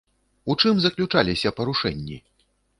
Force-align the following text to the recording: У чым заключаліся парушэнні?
У 0.53 0.55
чым 0.63 0.79
заключаліся 0.85 1.53
парушэнні? 1.61 2.21